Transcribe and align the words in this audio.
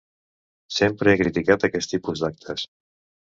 Sempre 0.77 1.11
he 1.13 1.19
criticat 1.19 1.67
aquest 1.69 1.93
tipus 1.93 2.23
d'actes. 2.25 2.65